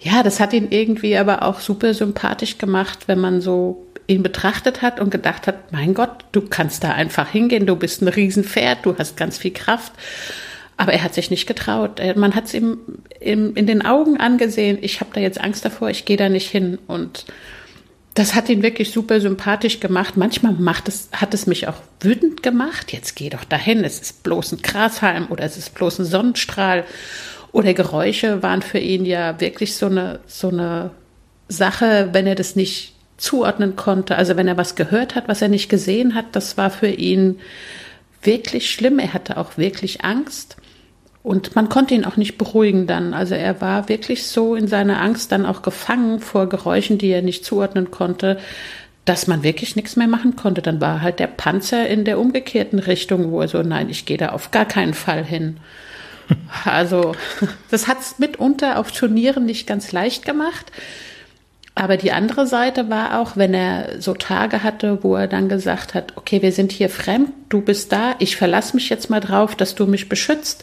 Ja, 0.00 0.22
das 0.24 0.40
hat 0.40 0.52
ihn 0.52 0.68
irgendwie 0.70 1.16
aber 1.16 1.42
auch 1.44 1.60
super 1.60 1.94
sympathisch 1.94 2.58
gemacht, 2.58 3.06
wenn 3.06 3.20
man 3.20 3.40
so 3.40 3.83
ihn 4.06 4.22
betrachtet 4.22 4.82
hat 4.82 5.00
und 5.00 5.10
gedacht 5.10 5.46
hat, 5.46 5.72
mein 5.72 5.94
Gott, 5.94 6.24
du 6.32 6.42
kannst 6.42 6.84
da 6.84 6.92
einfach 6.92 7.30
hingehen, 7.30 7.66
du 7.66 7.76
bist 7.76 8.02
ein 8.02 8.08
Riesenpferd, 8.08 8.84
du 8.84 8.96
hast 8.98 9.16
ganz 9.16 9.38
viel 9.38 9.52
Kraft. 9.52 9.92
Aber 10.76 10.92
er 10.92 11.04
hat 11.04 11.14
sich 11.14 11.30
nicht 11.30 11.46
getraut. 11.46 12.00
Man 12.16 12.34
hat 12.34 12.46
es 12.46 12.54
ihm 12.54 12.78
in 13.20 13.54
den 13.54 13.86
Augen 13.86 14.18
angesehen, 14.18 14.78
ich 14.80 15.00
habe 15.00 15.10
da 15.14 15.20
jetzt 15.20 15.40
Angst 15.40 15.64
davor, 15.64 15.88
ich 15.88 16.04
gehe 16.04 16.16
da 16.16 16.28
nicht 16.28 16.50
hin. 16.50 16.78
Und 16.88 17.26
das 18.14 18.34
hat 18.34 18.48
ihn 18.48 18.62
wirklich 18.62 18.90
super 18.90 19.20
sympathisch 19.20 19.78
gemacht. 19.78 20.16
Manchmal 20.16 20.52
macht 20.54 20.88
es, 20.88 21.08
hat 21.12 21.32
es 21.32 21.46
mich 21.46 21.68
auch 21.68 21.76
wütend 22.00 22.42
gemacht. 22.42 22.92
Jetzt 22.92 23.14
geh 23.14 23.30
doch 23.30 23.44
dahin, 23.44 23.84
es 23.84 24.00
ist 24.00 24.24
bloß 24.24 24.52
ein 24.52 24.62
Grashalm 24.62 25.28
oder 25.30 25.44
es 25.44 25.56
ist 25.56 25.74
bloß 25.74 26.00
ein 26.00 26.06
Sonnenstrahl. 26.06 26.84
Oder 27.52 27.72
Geräusche 27.72 28.42
waren 28.42 28.62
für 28.62 28.78
ihn 28.78 29.04
ja 29.04 29.40
wirklich 29.40 29.76
so 29.76 29.86
eine, 29.86 30.18
so 30.26 30.48
eine 30.48 30.90
Sache, 31.48 32.08
wenn 32.10 32.26
er 32.26 32.34
das 32.34 32.56
nicht 32.56 32.93
zuordnen 33.24 33.74
konnte. 33.74 34.16
Also 34.16 34.36
wenn 34.36 34.48
er 34.48 34.56
was 34.56 34.74
gehört 34.74 35.14
hat, 35.14 35.28
was 35.28 35.42
er 35.42 35.48
nicht 35.48 35.68
gesehen 35.68 36.14
hat, 36.14 36.26
das 36.32 36.56
war 36.56 36.70
für 36.70 36.88
ihn 36.88 37.40
wirklich 38.22 38.70
schlimm. 38.70 38.98
Er 38.98 39.14
hatte 39.14 39.36
auch 39.36 39.56
wirklich 39.56 40.04
Angst. 40.04 40.56
Und 41.22 41.56
man 41.56 41.70
konnte 41.70 41.94
ihn 41.94 42.04
auch 42.04 42.18
nicht 42.18 42.36
beruhigen 42.36 42.86
dann. 42.86 43.14
Also 43.14 43.34
er 43.34 43.62
war 43.62 43.88
wirklich 43.88 44.26
so 44.26 44.54
in 44.54 44.68
seiner 44.68 45.00
Angst 45.00 45.32
dann 45.32 45.46
auch 45.46 45.62
gefangen 45.62 46.20
vor 46.20 46.48
Geräuschen, 46.48 46.98
die 46.98 47.08
er 47.08 47.22
nicht 47.22 47.46
zuordnen 47.46 47.90
konnte, 47.90 48.38
dass 49.06 49.26
man 49.26 49.42
wirklich 49.42 49.74
nichts 49.74 49.96
mehr 49.96 50.06
machen 50.06 50.36
konnte. 50.36 50.60
Dann 50.60 50.82
war 50.82 51.00
halt 51.00 51.18
der 51.18 51.26
Panzer 51.26 51.88
in 51.88 52.04
der 52.04 52.18
umgekehrten 52.18 52.78
Richtung, 52.78 53.30
wo 53.30 53.40
er 53.40 53.48
so, 53.48 53.62
nein, 53.62 53.88
ich 53.88 54.04
gehe 54.04 54.18
da 54.18 54.30
auf 54.30 54.50
gar 54.50 54.66
keinen 54.66 54.94
Fall 54.94 55.24
hin. 55.24 55.58
Also 56.64 57.14
das 57.70 57.86
hat 57.86 58.00
es 58.00 58.18
mitunter 58.18 58.78
auf 58.78 58.92
Turnieren 58.92 59.44
nicht 59.44 59.66
ganz 59.66 59.92
leicht 59.92 60.24
gemacht. 60.24 60.72
Aber 61.74 61.96
die 61.96 62.12
andere 62.12 62.46
Seite 62.46 62.88
war 62.88 63.20
auch, 63.20 63.36
wenn 63.36 63.52
er 63.52 64.00
so 64.00 64.14
Tage 64.14 64.62
hatte, 64.62 65.02
wo 65.02 65.16
er 65.16 65.26
dann 65.26 65.48
gesagt 65.48 65.94
hat, 65.94 66.16
okay, 66.16 66.40
wir 66.40 66.52
sind 66.52 66.70
hier 66.70 66.88
fremd, 66.88 67.30
du 67.48 67.60
bist 67.60 67.90
da, 67.90 68.14
ich 68.20 68.36
verlasse 68.36 68.76
mich 68.76 68.88
jetzt 68.88 69.10
mal 69.10 69.20
drauf, 69.20 69.56
dass 69.56 69.74
du 69.74 69.86
mich 69.86 70.08
beschützt, 70.08 70.62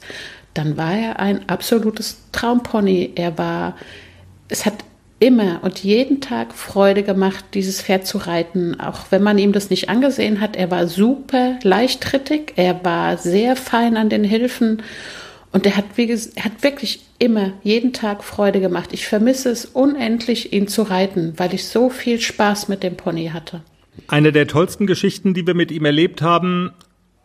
dann 0.54 0.78
war 0.78 0.94
er 0.94 1.20
ein 1.20 1.50
absolutes 1.50 2.18
Traumpony. 2.32 3.12
Er 3.16 3.38
war, 3.38 3.76
es 4.48 4.66
hat 4.66 4.76
immer 5.20 5.60
und 5.64 5.84
jeden 5.84 6.22
Tag 6.22 6.54
Freude 6.54 7.04
gemacht, 7.04 7.46
dieses 7.54 7.82
Pferd 7.82 8.08
zu 8.08 8.18
reiten, 8.18 8.80
auch 8.80 9.06
wenn 9.12 9.22
man 9.22 9.38
ihm 9.38 9.52
das 9.52 9.70
nicht 9.70 9.90
angesehen 9.90 10.42
hat. 10.42 10.56
Er 10.56 10.72
war 10.72 10.88
super 10.88 11.60
leichttrittig, 11.62 12.54
er 12.56 12.84
war 12.84 13.18
sehr 13.18 13.56
fein 13.56 13.98
an 13.98 14.10
den 14.10 14.24
Hilfen 14.24 14.82
und 15.52 15.66
er 15.66 15.76
hat, 15.76 15.86
wie 15.96 16.08
gesagt, 16.08 16.44
hat 16.44 16.64
wirklich 16.64 17.02
immer, 17.20 17.54
jeden 17.64 17.94
Tag 17.94 18.24
Freude 18.24 18.62
gemacht. 18.62 18.90
Ich 18.94 19.08
vermisse 19.08 19.50
es 19.50 19.66
unendlich, 19.66 20.54
ihn 20.54 20.68
zu 20.68 20.84
reiten, 20.84 21.34
weil 21.38 21.54
ich 21.54 21.68
so 21.68 21.90
viel 21.90 22.20
Spaß 22.20 22.68
mit 22.70 22.84
dem 22.84 22.96
Pony 22.96 23.28
hatte. 23.34 23.62
Eine 24.08 24.32
der 24.32 24.48
tollsten 24.48 24.88
Geschichten, 24.88 25.34
die 25.34 25.46
wir 25.46 25.54
mit 25.54 25.72
ihm 25.72 25.86
erlebt 25.86 26.22
haben, 26.22 26.72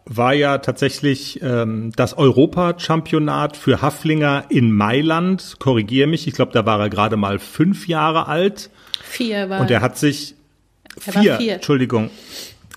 war 0.05 0.35
ja 0.35 0.59
tatsächlich 0.59 1.41
ähm, 1.43 1.93
das 1.97 2.17
Europachampionat 2.17 3.57
für 3.57 3.83
Haflinger 3.83 4.45
in 4.49 4.73
Mailand. 4.73 5.57
Korrigiere 5.59 6.07
mich, 6.07 6.27
ich 6.27 6.35
glaube, 6.35 6.53
da 6.53 6.65
war 6.67 6.81
er 6.81 6.91
gerade 6.91 7.17
mal 7.17 7.39
fünf 7.39 7.89
Jahre 7.89 8.27
alt. 8.27 8.71
Vier 9.03 9.51
war. 9.51 9.61
Und 9.61 9.71
er 9.71 9.81
hat 9.81 9.99
sich 9.99 10.35
er 11.05 11.13
vier, 11.13 11.37
vier, 11.37 11.55
Entschuldigung, 11.55 12.11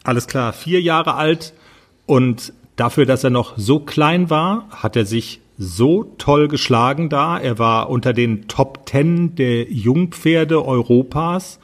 alles 0.04 0.28
klar, 0.28 0.54
vier 0.54 0.82
Jahre 0.82 1.16
alt 1.16 1.54
und 2.06 2.54
Dafür, 2.80 3.06
dass 3.06 3.26
er 3.26 3.30
noch 3.30 3.58
so 3.58 3.82
klein 3.82 4.30
war, 4.30 4.70
hat 4.70 4.96
er 4.96 5.06
sich 5.06 5.42
so 5.58 6.16
toll 6.18 6.48
geschlagen 6.48 7.10
da. 7.10 7.38
Er 7.38 7.60
war 7.60 7.90
unter 7.90 8.14
den 8.14 8.48
Top 8.48 8.86
Ten 8.86 9.36
der 9.36 9.70
Jungpferde 9.70 10.66
Europas. 10.66 11.60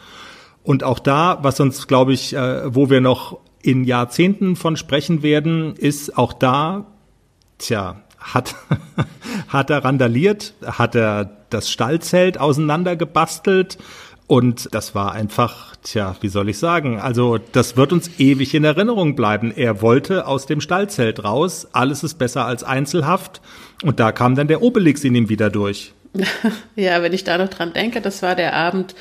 Und 0.62 0.84
auch 0.84 1.00
da, 1.00 1.40
was 1.42 1.62
uns, 1.62 1.88
glaube 1.88 2.12
ich, 2.12 2.36
äh, 2.36 2.76
wo 2.76 2.90
wir 2.90 3.00
noch 3.00 3.40
in 3.62 3.86
Jahrzehnten 3.86 4.58
von 4.58 4.76
sprechen 4.76 5.24
werden, 5.24 5.78
ist 5.78 6.18
auch 6.18 6.34
da, 6.34 6.86
tja, 7.60 8.02
hat, 8.20 8.56
hat 9.48 9.70
er 9.70 9.86
randaliert, 9.86 10.54
hat 10.66 10.96
er 10.96 11.32
das 11.50 11.72
Stallzelt 11.72 12.42
auseinandergebastelt, 12.42 13.78
und 14.28 14.74
das 14.74 14.96
war 14.96 15.12
einfach, 15.12 15.76
tja, 15.84 16.16
wie 16.22 16.30
soll 16.30 16.50
ich 16.50 16.58
sagen? 16.58 17.00
Also, 17.00 17.38
das 17.38 17.78
wird 17.78 17.94
uns 17.94 18.10
ewig 18.18 18.56
in 18.56 18.64
Erinnerung 18.64 19.16
bleiben. 19.16 19.52
Er 19.56 19.82
wollte 19.82 20.26
aus 20.26 20.48
dem 20.48 20.62
Stallzelt 20.62 21.24
raus. 21.24 21.68
Alles 21.74 22.04
ist 22.04 22.16
besser 22.16 22.46
als 22.46 22.64
Einzelhaft. 22.64 23.42
Und 23.84 24.00
da 24.00 24.12
kam 24.12 24.36
dann 24.36 24.48
der 24.48 24.64
Obelix 24.64 25.04
in 25.04 25.14
ihm 25.16 25.30
wieder 25.30 25.50
durch. 25.50 25.94
Ja, 26.76 27.02
wenn 27.02 27.14
ich 27.14 27.24
da 27.24 27.38
noch 27.38 27.50
dran 27.50 27.74
denke, 27.74 28.02
das 28.02 28.22
war 28.22 28.36
der 28.36 28.54
Abend, 28.54 28.96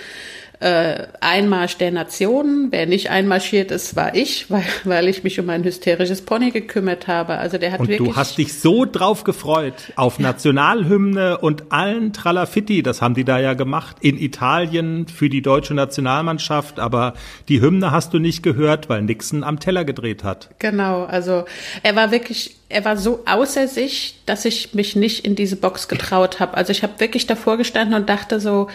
äh, 0.60 1.06
Einmarsch 1.20 1.76
der 1.78 1.90
Nationen. 1.90 2.68
Wer 2.70 2.86
nicht 2.86 3.10
einmarschiert 3.10 3.70
ist, 3.70 3.96
war 3.96 4.14
ich, 4.14 4.50
weil, 4.50 4.64
weil 4.84 5.08
ich 5.08 5.24
mich 5.24 5.38
um 5.40 5.50
ein 5.50 5.64
hysterisches 5.64 6.22
Pony 6.22 6.50
gekümmert 6.50 7.06
habe. 7.08 7.38
Also 7.38 7.58
der 7.58 7.72
hat 7.72 7.80
und 7.80 7.88
wirklich. 7.88 8.10
Du 8.10 8.16
hast 8.16 8.38
dich 8.38 8.60
so 8.60 8.84
drauf 8.84 9.24
gefreut 9.24 9.74
auf 9.96 10.18
Nationalhymne 10.18 11.38
und 11.38 11.72
allen 11.72 12.12
Tralafitti. 12.12 12.82
Das 12.82 13.02
haben 13.02 13.14
die 13.14 13.24
da 13.24 13.38
ja 13.38 13.54
gemacht 13.54 13.96
in 14.00 14.18
Italien 14.18 15.06
für 15.08 15.28
die 15.28 15.42
deutsche 15.42 15.74
Nationalmannschaft. 15.74 16.78
Aber 16.78 17.14
die 17.48 17.60
Hymne 17.60 17.90
hast 17.90 18.14
du 18.14 18.18
nicht 18.18 18.42
gehört, 18.42 18.88
weil 18.88 19.02
Nixon 19.02 19.44
am 19.44 19.60
Teller 19.60 19.84
gedreht 19.84 20.24
hat. 20.24 20.50
Genau. 20.58 21.04
Also 21.04 21.44
er 21.82 21.96
war 21.96 22.10
wirklich 22.10 22.56
er 22.74 22.84
war 22.84 22.96
so 22.96 23.22
außer 23.24 23.68
sich, 23.68 24.22
dass 24.26 24.44
ich 24.44 24.74
mich 24.74 24.96
nicht 24.96 25.24
in 25.24 25.36
diese 25.36 25.54
Box 25.54 25.86
getraut 25.86 26.40
habe. 26.40 26.54
Also 26.56 26.72
ich 26.72 26.82
habe 26.82 26.98
wirklich 26.98 27.24
davor 27.26 27.56
gestanden 27.56 27.94
und 27.94 28.08
dachte 28.08 28.40
so, 28.40 28.68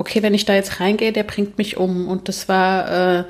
okay, 0.00 0.22
wenn 0.22 0.32
ich 0.32 0.46
da 0.46 0.54
jetzt 0.54 0.80
reingehe, 0.80 1.12
der 1.12 1.24
bringt 1.24 1.58
mich 1.58 1.76
um. 1.76 2.08
Und 2.08 2.28
das 2.28 2.48
war 2.48 3.18
äh, 3.18 3.24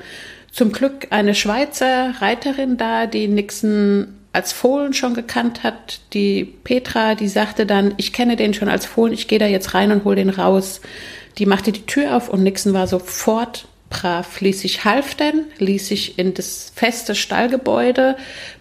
zum 0.51 0.71
Glück 0.71 1.07
eine 1.09 1.35
Schweizer 1.35 2.15
Reiterin 2.19 2.77
da, 2.77 3.07
die 3.07 3.27
Nixon 3.27 4.07
als 4.31 4.53
Fohlen 4.53 4.93
schon 4.93 5.13
gekannt 5.13 5.63
hat. 5.63 5.99
Die 6.13 6.45
Petra, 6.45 7.15
die 7.15 7.27
sagte 7.27 7.65
dann, 7.65 7.93
ich 7.97 8.13
kenne 8.13 8.37
den 8.37 8.53
schon 8.53 8.69
als 8.69 8.85
Fohlen, 8.85 9.11
ich 9.11 9.27
gehe 9.27 9.37
da 9.37 9.47
jetzt 9.47 9.73
rein 9.73 9.91
und 9.91 10.05
hol 10.05 10.15
den 10.15 10.29
raus. 10.29 10.79
Die 11.37 11.45
machte 11.45 11.73
die 11.73 11.85
Tür 11.85 12.15
auf 12.15 12.29
und 12.29 12.41
Nixon 12.41 12.73
war 12.73 12.87
sofort 12.87 13.67
brav, 13.89 14.39
ließ 14.39 14.61
sich 14.61 14.85
halftern, 14.85 15.43
ließ 15.57 15.89
sich 15.89 16.17
in 16.17 16.33
das 16.33 16.71
feste 16.73 17.15
Stallgebäude 17.15 18.15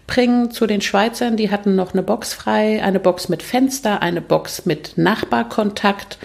bringen 0.08 0.50
zu 0.50 0.66
den 0.66 0.80
Schweizern. 0.80 1.36
Die 1.36 1.52
hatten 1.52 1.76
noch 1.76 1.92
eine 1.92 2.02
Box 2.02 2.34
frei, 2.34 2.82
eine 2.82 2.98
Box 2.98 3.28
mit 3.28 3.44
Fenster, 3.44 4.02
eine 4.02 4.20
Box 4.20 4.66
mit 4.66 4.98
Nachbarkontakt 4.98 6.18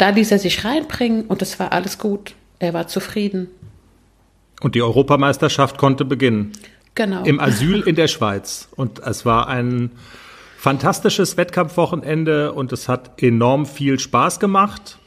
da 0.00 0.10
ließ 0.10 0.32
er 0.32 0.38
sich 0.38 0.64
reinbringen 0.64 1.26
und 1.26 1.42
es 1.42 1.58
war 1.58 1.72
alles 1.72 1.98
gut. 1.98 2.34
Er 2.58 2.72
war 2.74 2.86
zufrieden. 2.86 3.48
Und 4.60 4.74
die 4.74 4.82
Europameisterschaft 4.82 5.78
konnte 5.78 6.04
beginnen. 6.04 6.52
Genau. 6.94 7.24
Im 7.24 7.40
Asyl 7.40 7.80
in 7.82 7.96
der 7.96 8.08
Schweiz. 8.08 8.68
Und 8.76 8.98
es 9.00 9.24
war 9.24 9.48
ein 9.48 9.90
fantastisches 10.56 11.36
Wettkampfwochenende 11.36 12.52
und 12.52 12.72
es 12.72 12.88
hat 12.88 13.22
enorm 13.22 13.66
viel 13.66 13.98
Spaß 13.98 14.40
gemacht. 14.40 14.98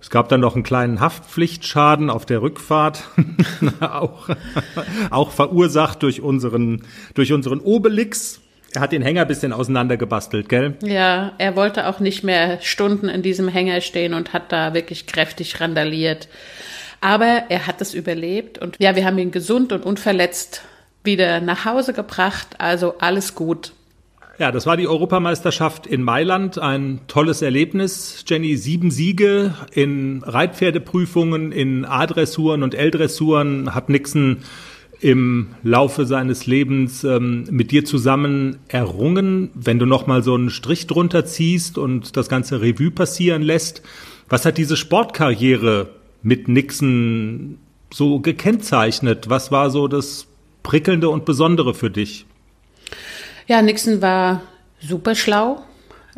Es 0.00 0.10
gab 0.10 0.28
dann 0.28 0.40
noch 0.40 0.54
einen 0.54 0.64
kleinen 0.64 0.98
Haftpflichtschaden 0.98 2.10
auf 2.10 2.26
der 2.26 2.42
Rückfahrt, 2.42 3.04
auch, 3.80 4.28
auch 5.10 5.30
verursacht 5.30 6.02
durch 6.02 6.20
unseren, 6.20 6.82
durch 7.14 7.32
unseren 7.32 7.60
Obelix. 7.60 8.40
Er 8.74 8.80
hat 8.80 8.92
den 8.92 9.02
Hänger 9.02 9.26
bisschen 9.26 9.52
auseinandergebastelt, 9.52 10.48
gell? 10.48 10.76
Ja, 10.82 11.32
er 11.38 11.56
wollte 11.56 11.86
auch 11.86 12.00
nicht 12.00 12.24
mehr 12.24 12.58
Stunden 12.62 13.08
in 13.08 13.22
diesem 13.22 13.48
Hänger 13.48 13.80
stehen 13.82 14.14
und 14.14 14.32
hat 14.32 14.50
da 14.50 14.72
wirklich 14.72 15.06
kräftig 15.06 15.60
randaliert. 15.60 16.28
Aber 17.00 17.44
er 17.48 17.66
hat 17.66 17.80
es 17.80 17.94
überlebt 17.94 18.58
und 18.58 18.76
ja, 18.78 18.96
wir 18.96 19.04
haben 19.04 19.18
ihn 19.18 19.30
gesund 19.30 19.72
und 19.72 19.84
unverletzt 19.84 20.62
wieder 21.04 21.40
nach 21.40 21.64
Hause 21.64 21.92
gebracht. 21.92 22.46
Also 22.58 22.94
alles 22.98 23.34
gut. 23.34 23.72
Ja, 24.38 24.50
das 24.50 24.66
war 24.66 24.76
die 24.76 24.88
Europameisterschaft 24.88 25.86
in 25.86 26.02
Mailand. 26.02 26.58
Ein 26.58 27.00
tolles 27.06 27.42
Erlebnis. 27.42 28.24
Jenny, 28.26 28.56
sieben 28.56 28.90
Siege 28.90 29.54
in 29.72 30.22
Reitpferdeprüfungen, 30.24 31.52
in 31.52 31.84
A-Dressuren 31.84 32.62
und 32.62 32.74
L-Dressuren 32.74 33.74
hat 33.74 33.88
Nixon 33.88 34.38
im 35.02 35.54
Laufe 35.64 36.06
seines 36.06 36.46
Lebens 36.46 37.02
ähm, 37.02 37.44
mit 37.50 37.72
dir 37.72 37.84
zusammen 37.84 38.60
errungen, 38.68 39.50
wenn 39.54 39.80
du 39.80 39.86
noch 39.86 40.06
mal 40.06 40.22
so 40.22 40.34
einen 40.34 40.48
Strich 40.48 40.86
drunter 40.86 41.26
ziehst 41.26 41.76
und 41.76 42.16
das 42.16 42.28
ganze 42.28 42.60
Revue 42.60 42.92
passieren 42.92 43.42
lässt? 43.42 43.82
Was 44.28 44.44
hat 44.46 44.58
diese 44.58 44.76
Sportkarriere 44.76 45.90
mit 46.22 46.46
Nixon 46.46 47.58
so 47.92 48.20
gekennzeichnet? 48.20 49.28
Was 49.28 49.50
war 49.50 49.70
so 49.70 49.88
das 49.88 50.28
prickelnde 50.62 51.08
und 51.10 51.24
besondere 51.24 51.74
für 51.74 51.90
dich? 51.90 52.24
Ja, 53.48 53.60
Nixon 53.60 54.00
war 54.02 54.42
super 54.80 55.16
schlau. 55.16 55.64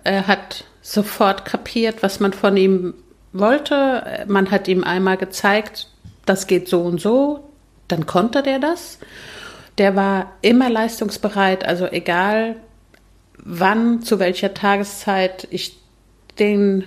Er 0.04 0.26
hat 0.26 0.66
sofort 0.82 1.46
kapiert, 1.46 2.02
was 2.02 2.20
man 2.20 2.34
von 2.34 2.54
ihm 2.58 2.92
wollte. 3.32 4.26
Man 4.28 4.50
hat 4.50 4.68
ihm 4.68 4.84
einmal 4.84 5.16
gezeigt, 5.16 5.88
das 6.26 6.46
geht 6.46 6.68
so 6.68 6.82
und 6.82 7.00
so, 7.00 7.53
dann 7.88 8.06
konnte 8.06 8.42
der 8.42 8.58
das. 8.58 8.98
Der 9.78 9.96
war 9.96 10.32
immer 10.40 10.70
leistungsbereit, 10.70 11.64
also 11.64 11.86
egal 11.86 12.56
wann, 13.38 14.02
zu 14.02 14.18
welcher 14.18 14.54
Tageszeit 14.54 15.46
ich 15.50 15.78
den 16.38 16.84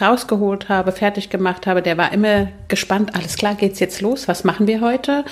rausgeholt 0.00 0.68
habe, 0.68 0.92
fertig 0.92 1.30
gemacht 1.30 1.66
habe, 1.66 1.82
der 1.82 1.98
war 1.98 2.12
immer 2.12 2.48
gespannt, 2.68 3.14
alles 3.14 3.36
klar, 3.36 3.54
geht's 3.54 3.80
jetzt 3.80 4.00
los, 4.00 4.28
was 4.28 4.44
machen 4.44 4.66
wir 4.66 4.80
heute? 4.80 5.24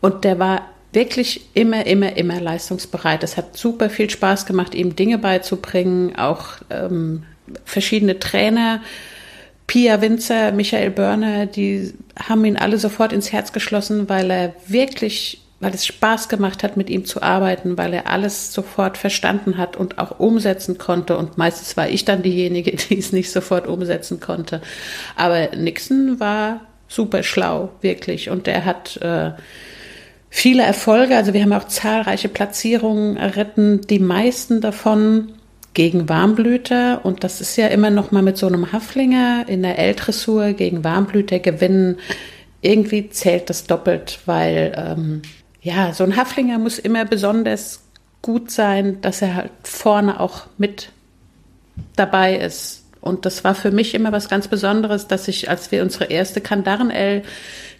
Und 0.00 0.24
der 0.24 0.38
war 0.38 0.68
wirklich 0.92 1.48
immer, 1.54 1.86
immer, 1.86 2.16
immer 2.16 2.40
leistungsbereit. 2.40 3.22
Es 3.22 3.36
hat 3.36 3.56
super 3.56 3.90
viel 3.90 4.10
Spaß 4.10 4.46
gemacht, 4.46 4.74
ihm 4.74 4.96
Dinge 4.96 5.18
beizubringen, 5.18 6.16
auch 6.16 6.44
ähm, 6.70 7.24
verschiedene 7.64 8.18
Trainer, 8.18 8.80
Pia 9.66 10.00
Winzer, 10.00 10.52
Michael 10.52 10.90
Börner, 10.90 11.46
die 11.46 11.92
haben 12.16 12.44
ihn 12.44 12.56
alle 12.56 12.78
sofort 12.78 13.12
ins 13.12 13.32
Herz 13.32 13.52
geschlossen, 13.52 14.08
weil 14.08 14.30
er 14.30 14.54
wirklich, 14.68 15.40
weil 15.58 15.74
es 15.74 15.86
Spaß 15.86 16.28
gemacht 16.28 16.62
hat, 16.62 16.76
mit 16.76 16.88
ihm 16.88 17.04
zu 17.04 17.20
arbeiten, 17.20 17.76
weil 17.76 17.92
er 17.92 18.08
alles 18.08 18.52
sofort 18.52 18.96
verstanden 18.96 19.58
hat 19.58 19.76
und 19.76 19.98
auch 19.98 20.20
umsetzen 20.20 20.78
konnte. 20.78 21.16
Und 21.16 21.36
meistens 21.36 21.76
war 21.76 21.88
ich 21.88 22.04
dann 22.04 22.22
diejenige, 22.22 22.76
die 22.76 22.98
es 22.98 23.12
nicht 23.12 23.32
sofort 23.32 23.66
umsetzen 23.66 24.20
konnte. 24.20 24.60
Aber 25.16 25.48
Nixon 25.56 26.20
war 26.20 26.60
super 26.88 27.22
schlau, 27.24 27.70
wirklich. 27.80 28.30
Und 28.30 28.46
er 28.46 28.64
hat 28.64 28.96
äh, 28.98 29.32
viele 30.30 30.62
Erfolge. 30.62 31.16
Also 31.16 31.32
wir 31.34 31.42
haben 31.42 31.52
auch 31.52 31.66
zahlreiche 31.66 32.28
Platzierungen 32.28 33.16
erritten. 33.16 33.80
Die 33.82 33.98
meisten 33.98 34.60
davon 34.60 35.32
gegen 35.76 36.08
Warmblüter 36.08 37.04
und 37.04 37.22
das 37.22 37.42
ist 37.42 37.54
ja 37.56 37.66
immer 37.66 37.90
noch 37.90 38.10
mal 38.10 38.22
mit 38.22 38.38
so 38.38 38.46
einem 38.46 38.72
Haflinger 38.72 39.44
in 39.46 39.60
der 39.62 39.78
L-Dressur 39.78 40.54
gegen 40.54 40.84
Warmblüter 40.84 41.38
gewinnen. 41.38 41.98
Irgendwie 42.62 43.10
zählt 43.10 43.50
das 43.50 43.66
doppelt, 43.66 44.20
weil 44.24 44.72
ähm, 44.74 45.20
ja, 45.60 45.92
so 45.92 46.02
ein 46.02 46.16
Haflinger 46.16 46.58
muss 46.58 46.78
immer 46.78 47.04
besonders 47.04 47.82
gut 48.22 48.50
sein, 48.50 49.02
dass 49.02 49.20
er 49.20 49.34
halt 49.34 49.50
vorne 49.64 50.18
auch 50.18 50.46
mit 50.56 50.92
dabei 51.94 52.38
ist. 52.38 52.85
Und 53.06 53.24
das 53.24 53.44
war 53.44 53.54
für 53.54 53.70
mich 53.70 53.94
immer 53.94 54.10
was 54.10 54.28
ganz 54.28 54.48
Besonderes, 54.48 55.06
dass 55.06 55.28
ich, 55.28 55.48
als 55.48 55.70
wir 55.70 55.82
unsere 55.82 56.06
erste 56.06 56.40
Kandaren-L 56.40 57.22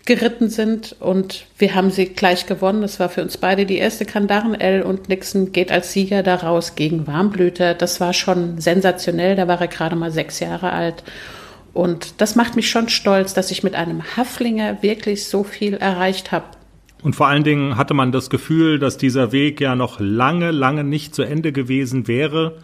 geritten 0.04 0.48
sind 0.48 0.94
und 1.00 1.46
wir 1.58 1.74
haben 1.74 1.90
sie 1.90 2.06
gleich 2.06 2.46
gewonnen. 2.46 2.80
Das 2.80 3.00
war 3.00 3.08
für 3.08 3.22
uns 3.22 3.36
beide 3.36 3.66
die 3.66 3.76
erste 3.76 4.04
Kandaren-L 4.04 4.82
und 4.82 5.08
Nixon 5.08 5.50
geht 5.50 5.72
als 5.72 5.92
Sieger 5.92 6.22
daraus 6.22 6.76
gegen 6.76 7.08
Warmblüter. 7.08 7.74
Das 7.74 8.00
war 8.00 8.12
schon 8.12 8.60
sensationell. 8.60 9.34
Da 9.34 9.48
war 9.48 9.60
er 9.60 9.66
gerade 9.66 9.96
mal 9.96 10.12
sechs 10.12 10.38
Jahre 10.38 10.70
alt. 10.70 11.02
Und 11.74 12.20
das 12.20 12.36
macht 12.36 12.54
mich 12.54 12.70
schon 12.70 12.88
stolz, 12.88 13.34
dass 13.34 13.50
ich 13.50 13.64
mit 13.64 13.74
einem 13.74 14.02
Haflinger 14.16 14.80
wirklich 14.82 15.26
so 15.26 15.42
viel 15.42 15.74
erreicht 15.74 16.30
habe. 16.30 16.46
Und 17.02 17.16
vor 17.16 17.26
allen 17.26 17.44
Dingen 17.44 17.76
hatte 17.76 17.94
man 17.94 18.12
das 18.12 18.30
Gefühl, 18.30 18.78
dass 18.78 18.96
dieser 18.96 19.32
Weg 19.32 19.60
ja 19.60 19.74
noch 19.74 19.98
lange, 19.98 20.52
lange 20.52 20.84
nicht 20.84 21.16
zu 21.16 21.22
Ende 21.22 21.50
gewesen 21.50 22.06
wäre. 22.06 22.58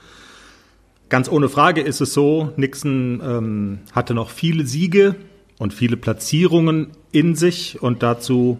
Ganz 1.12 1.28
ohne 1.28 1.48
Frage 1.50 1.82
ist 1.82 2.00
es 2.00 2.14
so, 2.14 2.52
Nixon 2.56 3.20
ähm, 3.22 3.78
hatte 3.92 4.14
noch 4.14 4.30
viele 4.30 4.66
Siege, 4.66 5.14
und 5.62 5.72
viele 5.72 5.96
Platzierungen 5.96 6.88
in 7.12 7.36
sich 7.36 7.80
und 7.80 8.02
dazu 8.02 8.58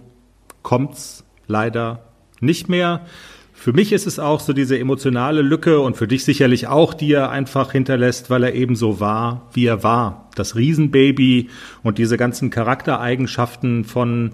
kommt's 0.63 1.25
leider 1.49 2.05
nicht 2.39 2.69
mehr. 2.69 3.07
Für 3.53 3.73
mich 3.73 3.93
ist 3.93 4.07
es 4.07 4.21
auch 4.21 4.39
so 4.39 4.53
diese 4.53 4.79
emotionale 4.79 5.43
Lücke 5.43 5.81
und 5.81 5.97
für 5.97 6.07
dich 6.07 6.25
sicherlich 6.25 6.69
auch, 6.69 6.95
die 6.95 7.13
er 7.13 7.31
einfach 7.31 7.73
hinterlässt, 7.73 8.31
weil 8.31 8.45
er 8.45 8.55
eben 8.55 8.77
so 8.77 9.01
war, 9.01 9.49
wie 9.53 9.67
er 9.67 9.83
war. 9.83 10.29
Das 10.37 10.55
Riesenbaby 10.55 11.49
und 11.83 11.99
diese 11.99 12.17
ganzen 12.17 12.51
Charaktereigenschaften 12.51 13.85
von 13.85 14.31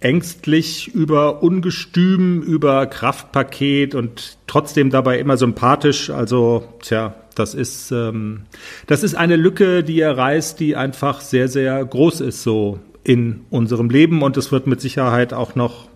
ängstlich 0.00 0.94
über 0.94 1.42
Ungestüm, 1.42 2.42
über 2.42 2.86
Kraftpaket 2.86 3.94
und 3.94 4.38
trotzdem 4.46 4.90
dabei 4.90 5.18
immer 5.18 5.36
sympathisch. 5.36 6.10
Also, 6.10 6.68
tja, 6.82 7.14
das 7.34 7.54
ist, 7.54 7.90
ähm, 7.90 8.42
das 8.86 9.02
ist 9.02 9.14
eine 9.14 9.36
Lücke, 9.36 9.82
die 9.82 10.00
er 10.00 10.16
reißt, 10.16 10.60
die 10.60 10.76
einfach 10.76 11.20
sehr, 11.20 11.48
sehr 11.48 11.84
groß 11.84 12.20
ist 12.20 12.42
so 12.42 12.78
in 13.04 13.40
unserem 13.50 13.90
Leben 13.90 14.22
und 14.22 14.36
es 14.36 14.52
wird 14.52 14.66
mit 14.66 14.80
Sicherheit 14.80 15.32
auch 15.32 15.54
noch 15.54 15.88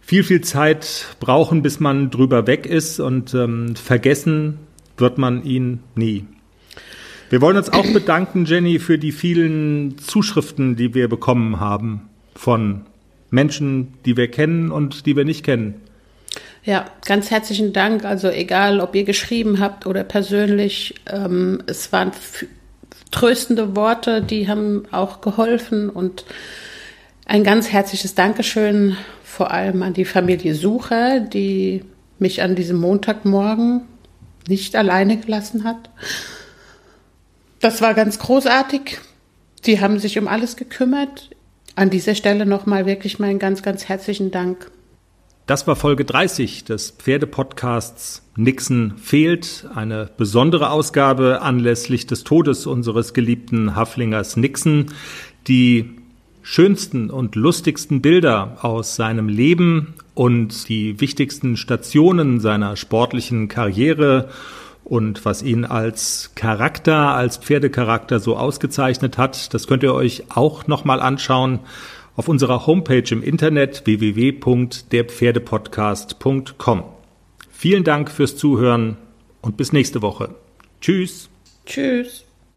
viel, 0.00 0.22
viel 0.22 0.40
Zeit 0.40 1.16
brauchen, 1.20 1.62
bis 1.62 1.80
man 1.80 2.10
drüber 2.10 2.46
weg 2.46 2.66
ist 2.66 3.00
und 3.00 3.34
ähm, 3.34 3.76
vergessen 3.76 4.58
wird 4.96 5.18
man 5.18 5.44
ihn 5.44 5.80
nie. 5.94 6.24
Wir 7.30 7.40
wollen 7.40 7.56
uns 7.56 7.72
auch 7.72 7.86
bedanken, 7.92 8.44
Jenny, 8.44 8.80
für 8.80 8.98
die 8.98 9.12
vielen 9.12 9.98
Zuschriften, 9.98 10.76
die 10.76 10.94
wir 10.94 11.08
bekommen 11.08 11.60
haben 11.60 12.02
von 12.34 12.82
Menschen, 13.30 13.94
die 14.04 14.16
wir 14.16 14.30
kennen 14.30 14.70
und 14.70 15.06
die 15.06 15.16
wir 15.16 15.24
nicht 15.24 15.44
kennen. 15.44 15.80
Ja, 16.62 16.84
ganz 17.06 17.30
herzlichen 17.30 17.72
Dank. 17.72 18.04
Also 18.04 18.28
egal, 18.28 18.80
ob 18.80 18.94
ihr 18.94 19.04
geschrieben 19.04 19.60
habt 19.60 19.86
oder 19.86 20.04
persönlich, 20.04 20.94
ähm, 21.06 21.62
es 21.66 21.92
waren 21.92 22.12
tröstende 23.10 23.74
Worte, 23.74 24.22
die 24.22 24.48
haben 24.48 24.84
auch 24.90 25.20
geholfen 25.20 25.88
und 25.88 26.24
ein 27.26 27.44
ganz 27.44 27.68
herzliches 27.70 28.14
Dankeschön 28.14 28.96
vor 29.24 29.52
allem 29.52 29.82
an 29.82 29.94
die 29.94 30.04
Familie 30.04 30.54
Sucher, 30.54 31.20
die 31.20 31.84
mich 32.18 32.42
an 32.42 32.54
diesem 32.54 32.78
Montagmorgen 32.78 33.82
nicht 34.48 34.76
alleine 34.76 35.16
gelassen 35.16 35.64
hat. 35.64 35.90
Das 37.60 37.80
war 37.80 37.94
ganz 37.94 38.18
großartig. 38.18 38.98
Die 39.64 39.80
haben 39.80 39.98
sich 39.98 40.18
um 40.18 40.28
alles 40.28 40.56
gekümmert. 40.56 41.30
An 41.80 41.88
dieser 41.88 42.14
Stelle 42.14 42.44
nochmal 42.44 42.84
wirklich 42.84 43.18
meinen 43.20 43.38
ganz, 43.38 43.62
ganz 43.62 43.86
herzlichen 43.86 44.30
Dank. 44.30 44.70
Das 45.46 45.66
war 45.66 45.76
Folge 45.76 46.04
30 46.04 46.64
des 46.64 46.90
Pferdepodcasts 46.90 48.22
Nixon 48.36 48.98
fehlt, 48.98 49.66
eine 49.74 50.10
besondere 50.18 50.72
Ausgabe 50.72 51.40
anlässlich 51.40 52.06
des 52.06 52.22
Todes 52.22 52.66
unseres 52.66 53.14
geliebten 53.14 53.76
Haflingers 53.76 54.36
Nixon. 54.36 54.92
Die 55.48 55.96
schönsten 56.42 57.08
und 57.08 57.34
lustigsten 57.34 58.02
Bilder 58.02 58.58
aus 58.60 58.96
seinem 58.96 59.30
Leben 59.30 59.94
und 60.12 60.68
die 60.68 61.00
wichtigsten 61.00 61.56
Stationen 61.56 62.40
seiner 62.40 62.76
sportlichen 62.76 63.48
Karriere 63.48 64.28
und 64.90 65.24
was 65.24 65.42
ihn 65.42 65.64
als 65.64 66.32
Charakter, 66.34 67.14
als 67.14 67.36
Pferdecharakter 67.36 68.18
so 68.18 68.36
ausgezeichnet 68.36 69.18
hat, 69.18 69.54
das 69.54 69.68
könnt 69.68 69.84
ihr 69.84 69.94
euch 69.94 70.24
auch 70.30 70.66
nochmal 70.66 71.00
anschauen 71.00 71.60
auf 72.16 72.26
unserer 72.26 72.66
Homepage 72.66 73.04
im 73.10 73.22
Internet 73.22 73.86
www.derpferdepodcast.com. 73.86 76.82
Vielen 77.52 77.84
Dank 77.84 78.10
fürs 78.10 78.36
Zuhören 78.36 78.96
und 79.40 79.56
bis 79.56 79.72
nächste 79.72 80.02
Woche. 80.02 80.34
Tschüss. 80.80 81.30
Tschüss. 81.66 82.24